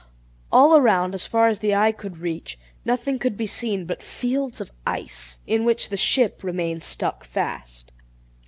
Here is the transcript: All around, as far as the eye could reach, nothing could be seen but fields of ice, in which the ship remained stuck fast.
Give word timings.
All 0.51 0.75
around, 0.75 1.13
as 1.13 1.27
far 1.27 1.47
as 1.47 1.59
the 1.59 1.75
eye 1.75 1.91
could 1.91 2.17
reach, 2.17 2.57
nothing 2.83 3.19
could 3.19 3.37
be 3.37 3.45
seen 3.45 3.85
but 3.85 4.01
fields 4.01 4.59
of 4.59 4.71
ice, 4.83 5.37
in 5.45 5.63
which 5.63 5.89
the 5.89 5.95
ship 5.95 6.43
remained 6.43 6.83
stuck 6.83 7.23
fast. 7.23 7.91